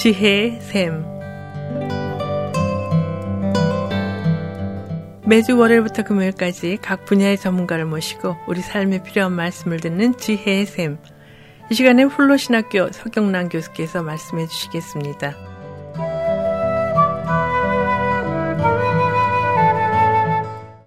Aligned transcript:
지혜의 0.00 0.52
샘 0.62 1.04
매주 5.28 5.58
월요일부터 5.58 6.04
금요일까지 6.04 6.78
각 6.80 7.04
분야의 7.04 7.36
전문가를 7.36 7.84
모시고 7.84 8.34
우리 8.48 8.60
삶에 8.60 9.02
필요한 9.02 9.32
말씀을 9.32 9.76
듣는 9.76 10.14
지혜의 10.14 10.64
샘. 10.64 10.96
이 11.70 11.74
시간에 11.74 12.04
훌로신학교 12.04 12.88
서경란 12.92 13.50
교수께서 13.50 14.02
말씀해 14.02 14.46
주시겠습니다. 14.46 15.34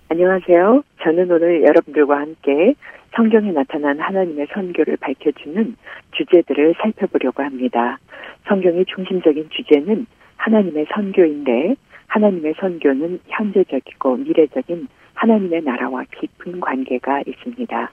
안녕하세요. 0.10 0.82
저는 1.04 1.32
오늘 1.32 1.62
여러분들과 1.62 2.16
함께 2.18 2.74
성경에 3.16 3.52
나타난 3.52 4.00
하나님의 4.00 4.48
선교를 4.54 4.98
밝혀주는 4.98 5.76
주제들을 6.12 6.76
살펴보려고 6.82 7.44
합니다. 7.44 8.00
성경의 8.48 8.86
중심적인 8.86 9.50
주제는 9.52 10.08
하나님의 10.38 10.88
선교인데 10.94 11.76
하나님의 12.08 12.56
선교는 12.60 13.20
현재적이고 13.28 14.18
미래적인 14.18 14.88
하나님의 15.14 15.62
나라와 15.64 16.04
깊은 16.16 16.60
관계가 16.60 17.22
있습니다. 17.28 17.92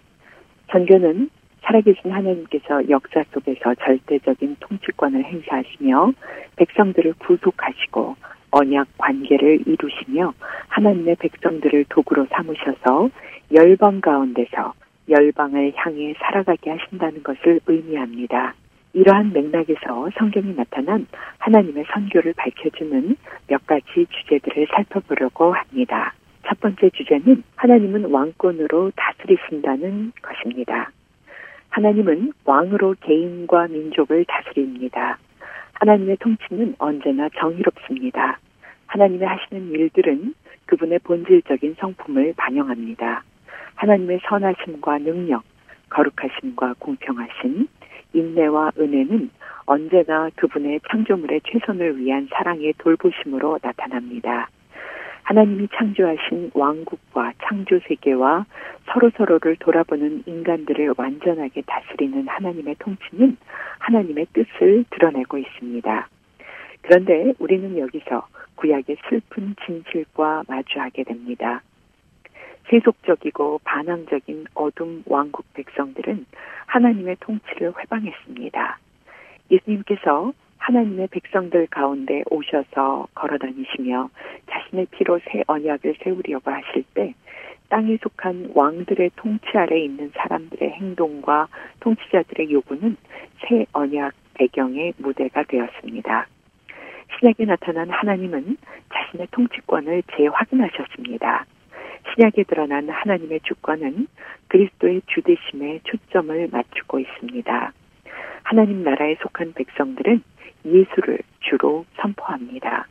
선교는 0.70 1.30
살아계신 1.62 2.10
하나님께서 2.10 2.88
역사 2.88 3.22
속에서 3.32 3.74
절대적인 3.74 4.56
통치권을 4.60 5.24
행사하시며 5.24 6.12
백성들을 6.56 7.14
구속하시고 7.18 8.16
언약 8.52 8.88
관계를 8.98 9.60
이루시며 9.66 10.32
하나님의 10.68 11.16
백성들을 11.16 11.84
도구로 11.90 12.26
삼으셔서 12.30 13.10
열방 13.52 14.00
가운데서 14.00 14.72
열방을 15.10 15.72
향해 15.76 16.14
살아가게 16.18 16.70
하신다는 16.70 17.22
것을 17.22 17.60
의미합니다. 17.66 18.54
이러한 18.92 19.32
맥락에서 19.32 20.10
성경이 20.18 20.54
나타난 20.54 21.06
하나님의 21.38 21.84
선교를 21.92 22.34
밝혀주는 22.36 23.16
몇 23.48 23.66
가지 23.66 24.06
주제들을 24.06 24.66
살펴보려고 24.74 25.52
합니다. 25.52 26.14
첫 26.46 26.58
번째 26.60 26.90
주제는 26.90 27.44
하나님은 27.56 28.06
왕권으로 28.06 28.92
다스리신다는 28.96 30.12
것입니다. 30.22 30.90
하나님은 31.68 32.32
왕으로 32.44 32.96
개인과 33.00 33.68
민족을 33.68 34.24
다스립니다. 34.24 35.18
하나님의 35.74 36.16
통치는 36.16 36.74
언제나 36.78 37.28
정의롭습니다. 37.38 38.38
하나님의 38.86 39.28
하시는 39.28 39.70
일들은 39.70 40.34
그분의 40.66 40.98
본질적인 41.00 41.76
성품을 41.78 42.34
반영합니다. 42.36 43.22
하나님의 43.80 44.20
선하심과 44.24 44.98
능력, 44.98 45.42
거룩하심과 45.88 46.74
공평하심, 46.78 47.66
인내와 48.12 48.72
은혜는 48.78 49.30
언제나 49.64 50.28
그분의 50.36 50.80
창조물의 50.90 51.40
최선을 51.46 51.96
위한 51.96 52.28
사랑의 52.30 52.74
돌보심으로 52.76 53.58
나타납니다. 53.62 54.50
하나님이 55.22 55.68
창조하신 55.74 56.50
왕국과 56.52 57.32
창조 57.42 57.78
세계와 57.88 58.44
서로서로를 58.92 59.56
돌아보는 59.56 60.24
인간들을 60.26 60.92
완전하게 60.98 61.62
다스리는 61.62 62.28
하나님의 62.28 62.76
통치는 62.80 63.38
하나님의 63.78 64.26
뜻을 64.34 64.84
드러내고 64.90 65.38
있습니다. 65.38 66.08
그런데 66.82 67.32
우리는 67.38 67.78
여기서 67.78 68.26
구약의 68.56 68.96
슬픈 69.08 69.54
진실과 69.64 70.42
마주하게 70.48 71.04
됩니다. 71.04 71.62
세속적이고 72.70 73.60
반항적인 73.64 74.46
어둠 74.54 75.02
왕국 75.06 75.44
백성들은 75.54 76.24
하나님의 76.66 77.16
통치를 77.20 77.72
회방했습니다. 77.78 78.78
예수님께서 79.50 80.32
하나님의 80.58 81.08
백성들 81.08 81.66
가운데 81.66 82.22
오셔서 82.30 83.08
걸어 83.14 83.38
다니시며 83.38 84.08
자신의 84.48 84.86
피로 84.92 85.18
새 85.30 85.42
언약을 85.46 85.96
세우려고 86.02 86.50
하실 86.50 86.84
때 86.94 87.14
땅에 87.68 87.96
속한 87.96 88.52
왕들의 88.54 89.10
통치 89.16 89.46
아래 89.54 89.80
있는 89.80 90.10
사람들의 90.14 90.70
행동과 90.70 91.48
통치자들의 91.80 92.52
요구는 92.52 92.96
새 93.40 93.66
언약 93.72 94.12
배경의 94.34 94.94
무대가 94.98 95.42
되었습니다. 95.44 96.26
신약에 97.18 97.44
나타난 97.44 97.90
하나님은 97.90 98.56
자신의 98.92 99.28
통치권을 99.30 100.02
재확인하셨습니다. 100.16 101.46
신약에 102.14 102.44
드러난 102.44 102.88
하나님의 102.88 103.40
주권은 103.44 104.06
그리스도의 104.48 105.02
주대심에 105.06 105.80
초점을 105.84 106.48
맞추고 106.50 106.98
있습니다. 106.98 107.72
하나님 108.42 108.82
나라에 108.82 109.16
속한 109.20 109.52
백성들은 109.54 110.22
예수를 110.64 111.18
주로 111.40 111.84
선포합니다. 111.96 112.86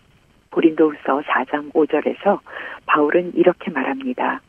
고린도후서 0.51 1.21
4장 1.21 1.71
5절에서 1.73 2.39
바울은 2.85 3.33
이렇게 3.35 3.71
말합니다. 3.71 4.41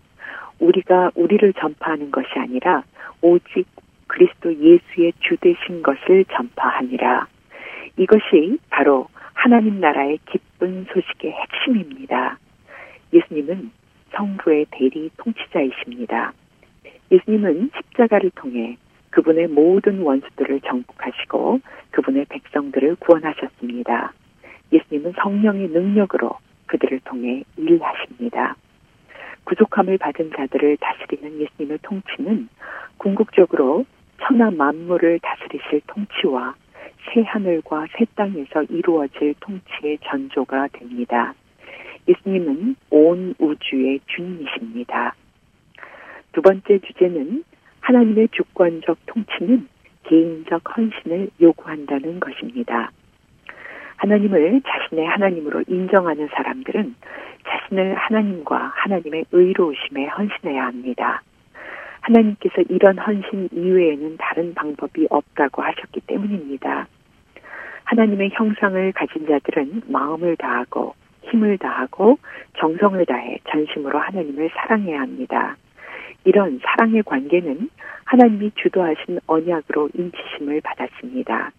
우리가 0.58 1.10
우리를 1.14 1.52
전파하는 1.54 2.10
것이 2.10 2.28
아니라 2.36 2.82
오직 3.20 3.66
그리스도 4.06 4.54
예수의 4.54 5.12
주 5.20 5.36
되신 5.36 5.82
것을 5.82 6.24
전파하니라. 6.26 7.26
이것이 7.96 8.58
바로 8.70 9.08
하나님 9.34 9.80
나라의 9.80 10.18
기쁜 10.26 10.84
소식의 10.92 11.32
핵심입니다. 11.32 12.38
예수님은 13.12 13.70
성부의 14.14 14.66
대리 14.70 15.10
통치자이십니다. 15.16 16.32
예수님은 17.10 17.70
십자가를 17.76 18.30
통해 18.34 18.76
그분의 19.10 19.48
모든 19.48 20.02
원수들을 20.02 20.60
정복하시고 20.60 21.60
그분의 21.90 22.26
백성들을 22.28 22.96
구원하셨습니다. 22.96 24.12
예수님은 24.72 25.14
성령의 25.20 25.68
능력으로 25.68 26.36
그들을 26.66 27.00
통해 27.00 27.42
일하십니다. 27.56 28.56
부족함을 29.46 29.98
받은 29.98 30.30
자들을 30.36 30.76
다스리는 30.76 31.40
예수님의 31.40 31.78
통치는 31.82 32.48
궁극적으로 32.98 33.84
천하 34.20 34.50
만물을 34.50 35.18
다스리실 35.20 35.80
통치와 35.88 36.54
새 37.12 37.22
하늘과 37.22 37.86
새 37.96 38.04
땅에서 38.14 38.62
이루어질 38.64 39.34
통치의 39.40 39.98
전조가 40.04 40.68
됩니다. 40.68 41.34
예수님은 42.08 42.76
온 42.90 43.34
우주의 43.38 44.00
주님이십니다. 44.06 45.14
두 46.32 46.42
번째 46.42 46.78
주제는 46.78 47.44
하나님의 47.80 48.28
주권적 48.32 48.98
통치는 49.06 49.68
개인적 50.04 50.76
헌신을 50.76 51.30
요구한다는 51.40 52.20
것입니다. 52.20 52.90
하나님을 53.96 54.62
자신의 54.66 55.06
하나님으로 55.06 55.62
인정하는 55.68 56.28
사람들은 56.28 56.94
자신을 57.46 57.94
하나님과 57.94 58.72
하나님의 58.74 59.26
의로우심에 59.30 60.06
헌신해야 60.06 60.66
합니다. 60.66 61.22
하나님께서 62.00 62.62
이런 62.68 62.98
헌신 62.98 63.50
이외에는 63.52 64.16
다른 64.18 64.54
방법이 64.54 65.06
없다고 65.10 65.62
하셨기 65.62 66.00
때문입니다. 66.06 66.86
하나님의 67.84 68.30
형상을 68.32 68.92
가진 68.92 69.26
자들은 69.26 69.82
마음을 69.88 70.36
다하고 70.36 70.94
힘을 71.30 71.58
다하고 71.58 72.18
정성을 72.58 73.04
다해 73.06 73.38
전심으로 73.50 73.98
하나님을 73.98 74.50
사랑해야 74.54 75.00
합니다. 75.00 75.56
이런 76.24 76.60
사랑의 76.62 77.02
관계는 77.02 77.70
하나님이 78.04 78.50
주도하신 78.56 79.20
언약으로 79.26 79.90
인치심을 79.94 80.60
받았습니다. 80.60 81.52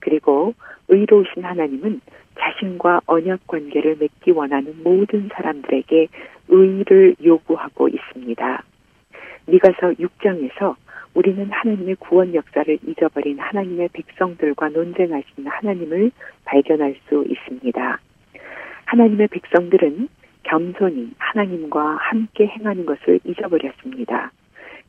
그리고 0.00 0.54
의로우신 0.88 1.44
하나님은 1.44 2.00
자신과 2.38 3.00
언약 3.06 3.46
관계를 3.46 3.96
맺기 3.98 4.32
원하는 4.32 4.82
모든 4.82 5.28
사람들에게 5.32 6.08
의를 6.48 7.16
요구하고 7.24 7.88
있습니다. 7.88 8.62
미가서 9.46 9.92
6장에서 9.92 10.74
우리는 11.14 11.48
하나님의 11.50 11.96
구원 11.96 12.34
역사를 12.34 12.78
잊어버린 12.86 13.38
하나님의 13.38 13.88
백성들과 13.92 14.68
논쟁하시는 14.70 15.46
하나님을 15.46 16.10
발견할 16.44 16.96
수 17.08 17.24
있습니다. 17.28 17.98
하나님의 18.94 19.26
백성들은 19.26 20.08
겸손히 20.44 21.10
하나님과 21.18 21.96
함께 21.96 22.46
행하는 22.46 22.86
것을 22.86 23.18
잊어버렸습니다. 23.24 24.30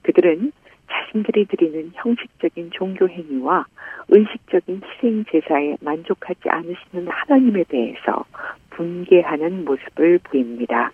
그들은 0.03 0.51
자신들이 0.87 1.45
드리는 1.45 1.91
형식적인 1.95 2.69
종교 2.71 3.09
행위와 3.09 3.65
의식적인 4.09 4.81
희생 4.83 5.25
제사에 5.31 5.77
만족하지 5.81 6.41
않으시는 6.47 7.07
하나님에 7.07 7.63
대해서 7.63 8.25
분개하는 8.69 9.65
모습을 9.65 10.19
보입니다. 10.19 10.91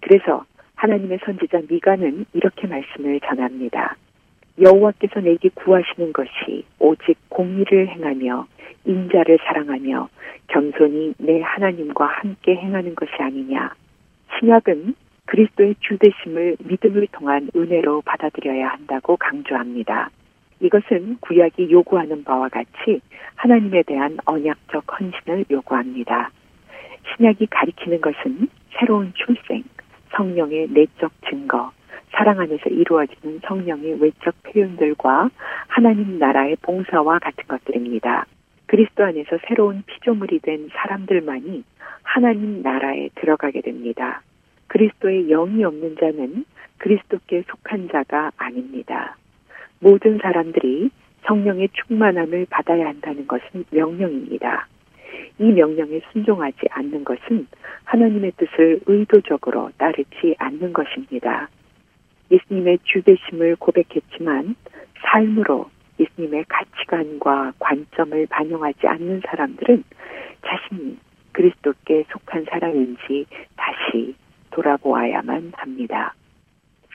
그래서 0.00 0.44
하나님의 0.76 1.18
선지자 1.24 1.62
미가는 1.68 2.26
이렇게 2.32 2.68
말씀을 2.68 3.18
전합니다. 3.20 3.96
여호와께서 4.60 5.20
내게 5.20 5.48
구하시는 5.50 6.12
것이 6.12 6.64
오직 6.78 7.16
공의를 7.28 7.88
행하며 7.88 8.46
인자를 8.84 9.38
사랑하며 9.44 10.08
겸손히 10.48 11.14
내 11.18 11.40
하나님과 11.40 12.04
함께 12.04 12.56
행하는 12.56 12.94
것이 12.94 13.12
아니냐. 13.18 13.72
신약은 14.38 14.94
그리스도의 15.26 15.76
주대심을 15.80 16.56
믿음을 16.64 17.06
통한 17.12 17.48
은혜로 17.54 18.02
받아들여야 18.02 18.68
한다고 18.68 19.16
강조합니다. 19.16 20.10
이것은 20.60 21.18
구약이 21.20 21.70
요구하는 21.70 22.24
바와 22.24 22.48
같이 22.48 23.00
하나님에 23.36 23.82
대한 23.84 24.18
언약적 24.24 24.84
헌신을 25.00 25.46
요구합니다. 25.50 26.30
신약이 27.16 27.46
가리키는 27.46 28.00
것은 28.00 28.48
새로운 28.72 29.12
출생, 29.14 29.62
성령의 30.10 30.68
내적 30.70 31.12
증거, 31.28 31.72
사랑 32.12 32.40
안에서 32.40 32.68
이루어지는 32.68 33.40
성령의 33.44 34.00
외적 34.00 34.34
표현들과 34.42 35.30
하나님 35.68 36.18
나라의 36.18 36.56
봉사와 36.62 37.18
같은 37.20 37.44
것들입니다. 37.46 38.26
그리스도 38.66 39.04
안에서 39.04 39.38
새로운 39.48 39.82
피조물이 39.86 40.40
된 40.40 40.68
사람들만이 40.72 41.64
하나님 42.02 42.62
나라에 42.62 43.08
들어가게 43.16 43.60
됩니다. 43.62 44.22
그리스도의 44.68 45.26
영이 45.26 45.64
없는 45.64 45.96
자는 45.98 46.44
그리스도께 46.78 47.44
속한 47.48 47.88
자가 47.90 48.32
아닙니다. 48.36 49.16
모든 49.80 50.18
사람들이 50.18 50.90
성령의 51.26 51.68
충만함을 51.72 52.46
받아야 52.48 52.86
한다는 52.86 53.26
것은 53.26 53.64
명령입니다. 53.70 54.68
이 55.38 55.52
명령에 55.52 56.00
순종하지 56.12 56.66
않는 56.70 57.04
것은 57.04 57.46
하나님의 57.84 58.32
뜻을 58.36 58.80
의도적으로 58.86 59.70
따르지 59.78 60.36
않는 60.38 60.72
것입니다. 60.72 61.48
예수님의 62.30 62.78
주되심을 62.84 63.56
고백했지만 63.56 64.54
삶으로 65.00 65.70
예수님의 65.98 66.44
가치관과 66.48 67.52
관점을 67.58 68.26
반영하지 68.26 68.86
않는 68.86 69.22
사람들은 69.26 69.84
자신이 70.46 70.98
그리스도께 71.32 72.04
속한 72.10 72.46
사람인지 72.50 73.26
다시 73.56 74.14
돌아보아야만 74.50 75.52
합니다. 75.56 76.14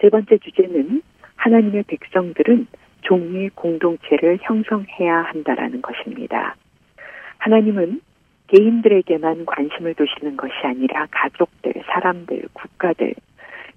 세 0.01 0.09
번째 0.09 0.37
주제는 0.37 1.01
하나님의 1.35 1.83
백성들은 1.83 2.67
종의 3.01 3.51
공동체를 3.55 4.39
형성해야 4.41 5.21
한다라는 5.21 5.81
것입니다. 5.81 6.55
하나님은 7.37 8.01
개인들에게만 8.47 9.45
관심을 9.45 9.93
두시는 9.95 10.37
것이 10.37 10.53
아니라 10.63 11.07
가족들, 11.11 11.73
사람들, 11.87 12.47
국가들, 12.53 13.13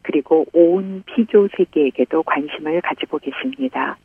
그리고 0.08 0.46
온 0.54 1.02
피조 1.04 1.48
세계에게도 1.54 2.22
관심을 2.22 2.80
가지고 2.80 3.18
계십니다. 3.18 3.98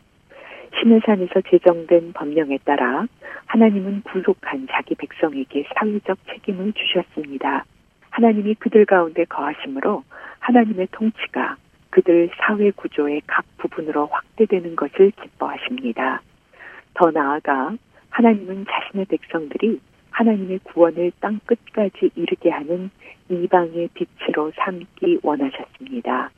신의산에서 0.78 1.40
제정된 1.50 2.12
법령에 2.12 2.58
따라 2.66 3.06
하나님은 3.46 4.02
부족한 4.02 4.68
자기 4.70 4.96
백성에게 4.96 5.66
사회적 5.74 6.18
책임을 6.28 6.74
주셨습니다. 6.74 7.64
하나님이 8.10 8.56
그들 8.56 8.86
가운데 8.86 9.24
거하심으로 9.24 10.04
하나님의 10.40 10.90
통치가 10.92 11.56
그들 11.90 12.30
사회 12.38 12.72
구조의 12.72 13.22
각 13.26 13.46
부분으로 13.60 14.08
확대되는 14.08 14.76
것을 14.76 15.12
기뻐하십니다. 15.12 16.22
더 16.96 17.12
나아가 17.12 17.72
하나님은 18.10 18.66
자신의 18.70 19.06
백성들이 19.06 19.80
하나님의 20.13 20.60
구원을 20.63 21.12
땅 21.19 21.39
끝까지 21.45 22.12
이르게 22.15 22.50
하는 22.50 22.89
이방의 23.30 23.89
빛으로 23.94 24.51
삼기 24.56 25.19
원하셨습니다. 25.24 26.31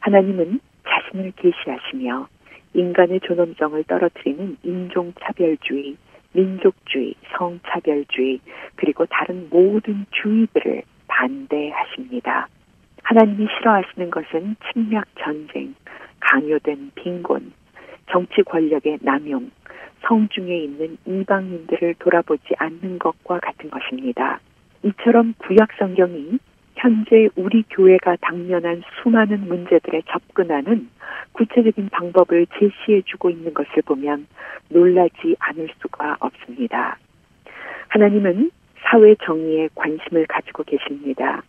하나님은 0.00 0.60
자신을 0.86 1.32
계시하시며 1.36 2.28
인간의 2.74 3.20
존엄성을 3.20 3.82
떨어뜨리는 3.84 4.56
인종차별주의, 4.62 5.96
민족주의, 6.32 7.14
성차별주의, 7.36 8.40
그리고 8.76 9.06
다른 9.06 9.48
모든 9.50 10.04
주의들을 10.10 10.82
반대하십니다. 11.06 12.48
하나님이 13.02 13.46
싫어하시는 13.56 14.10
것은 14.10 14.56
침략 14.72 15.06
전쟁, 15.18 15.74
강요된 16.20 16.92
빈곤, 16.94 17.52
정치 18.10 18.42
권력의 18.42 18.98
남용, 19.00 19.50
성중에 20.02 20.56
있는 20.56 20.96
이방인들을 21.06 21.96
돌아보지 21.98 22.54
않는 22.58 22.98
것과 22.98 23.40
같은 23.40 23.70
것입니다. 23.70 24.40
이처럼 24.82 25.34
구약 25.38 25.70
성경이 25.78 26.38
현재 26.76 27.28
우리 27.34 27.64
교회가 27.70 28.16
당면한 28.20 28.82
수많은 29.02 29.48
문제들에 29.48 30.02
접근하는 30.08 30.88
구체적인 31.32 31.88
방법을 31.88 32.46
제시해 32.58 33.02
주고 33.02 33.30
있는 33.30 33.52
것을 33.52 33.82
보면 33.84 34.26
놀라지 34.68 35.34
않을 35.38 35.68
수가 35.80 36.16
없습니다. 36.20 36.98
하나님은 37.88 38.50
사회 38.82 39.14
정의에 39.16 39.68
관심을 39.74 40.26
가지고 40.26 40.62
계십니다. 40.62 41.42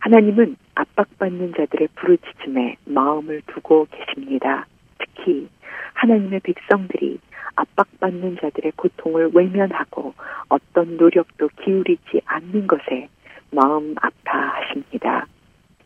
하나님은 0.00 0.56
압박받는 0.74 1.54
자들의 1.56 1.88
부르짖음에 1.96 2.76
마음을 2.86 3.42
두고 3.46 3.86
계십니다. 3.90 4.66
특히 4.98 5.48
하나님의 5.94 6.40
백성들이 6.40 7.18
압박받는 7.56 8.38
자들의 8.40 8.72
고통을 8.76 9.30
외면하고 9.34 10.14
어떤 10.48 10.96
노력도 10.96 11.48
기울이지 11.62 12.22
않는 12.24 12.66
것에 12.66 13.08
마음 13.50 13.94
아파하십니다. 14.00 15.26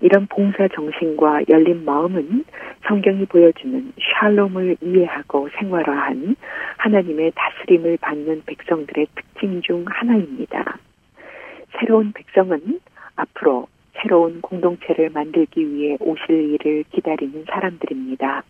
이런 0.00 0.26
봉사 0.26 0.66
정신과 0.68 1.42
열린 1.50 1.84
마음은 1.84 2.44
성경이 2.86 3.26
보여주는 3.26 3.92
샬롬을 4.00 4.78
이해하고 4.80 5.48
생활화한 5.58 6.36
하나님의 6.78 7.32
다스림을 7.34 7.98
받는 7.98 8.42
백성들의 8.46 9.06
특징 9.14 9.60
중 9.60 9.84
하나입니다. 9.86 10.78
새로운 11.78 12.12
백성은 12.12 12.80
앞으로 13.16 13.68
새로운 14.00 14.40
공동체를 14.40 15.10
만들기 15.10 15.70
위해 15.70 15.96
오실 16.00 16.54
일을 16.54 16.84
기다리는 16.90 17.44
사람들입니다. 17.44 18.42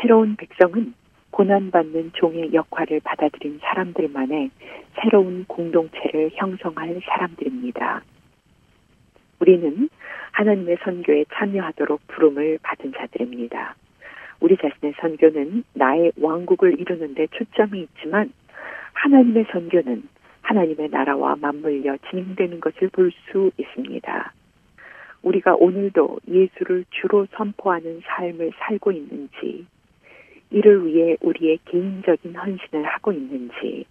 새로운 0.00 0.36
백성은 0.36 0.94
고난받는 1.32 2.12
종의 2.14 2.52
역할을 2.52 3.00
받아들인 3.00 3.58
사람들만의 3.62 4.50
새로운 5.00 5.44
공동체를 5.46 6.30
형성할 6.34 7.00
사람들입니다. 7.04 8.02
우리는 9.40 9.88
하나님의 10.32 10.76
선교에 10.84 11.24
참여하도록 11.34 12.06
부름을 12.06 12.58
받은 12.62 12.92
자들입니다. 12.92 13.74
우리 14.40 14.56
자신의 14.56 14.94
선교는 15.00 15.64
나의 15.74 16.12
왕국을 16.20 16.78
이루는데 16.78 17.26
초점이 17.28 17.80
있지만 17.80 18.32
하나님의 18.92 19.46
선교는 19.50 20.08
하나님의 20.42 20.90
나라와 20.90 21.36
맞물려 21.36 21.96
진행되는 22.10 22.60
것을 22.60 22.88
볼 22.88 23.10
수 23.30 23.50
있습니다. 23.56 24.32
우리가 25.22 25.54
오늘도 25.54 26.18
예수를 26.28 26.84
주로 26.90 27.26
선포하는 27.32 28.02
삶을 28.04 28.52
살고 28.58 28.90
있는지, 28.92 29.66
이를 30.52 30.86
위해 30.86 31.16
우리의 31.20 31.58
개인적인 31.64 32.36
헌신을 32.36 32.84
하고 32.84 33.12
있는지, 33.12 33.86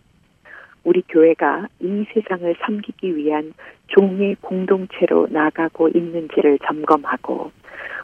우리 0.83 1.01
교회가 1.09 1.67
이 1.79 2.05
세상을 2.13 2.55
섬기기 2.65 3.15
위한 3.15 3.53
종의 3.87 4.35
공동체로 4.41 5.27
나가고 5.29 5.89
있는지를 5.89 6.59
점검하고 6.65 7.51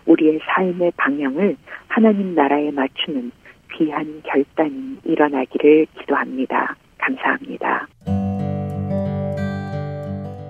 우리의 0.05 0.39
삶의 0.43 0.91
방향을 0.97 1.57
하나님 1.87 2.35
나라에 2.35 2.71
맞추는 2.71 3.31
귀한 3.73 4.21
결단이 4.23 4.97
일어나기를 5.05 5.87
기도합니다. 5.99 6.75
감사합니다. 6.97 7.87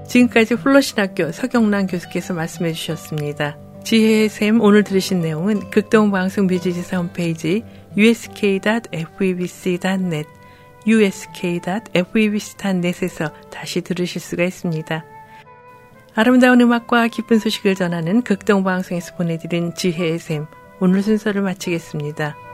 지금까지 0.06 0.56
플러신학교 0.56 1.32
서경란 1.32 1.88
교수께서 1.88 2.34
말씀해 2.34 2.72
주셨습니다. 2.72 3.58
지혜의 3.84 4.30
샘 4.30 4.62
오늘 4.62 4.84
들으신 4.84 5.22
내용은 5.22 5.60
극동방송 5.72 6.48
뮤지지사 6.48 6.98
홈페이지 6.98 7.64
usk.febc.net 7.98 8.98
usk.febc.net에서 10.88 11.90
다시 13.50 13.82
들으실 13.82 14.22
수가 14.22 14.44
있습니다. 14.44 15.04
아름다운 16.16 16.62
음악과 16.62 17.08
기쁜 17.08 17.40
소식을 17.40 17.76
전하는 17.76 18.22
극동방송에서 18.22 19.16
보내드린 19.16 19.74
지혜의 19.76 20.20
샘 20.20 20.46
오늘 20.80 21.04
순서를 21.04 21.42
마치겠습니다. 21.42 22.47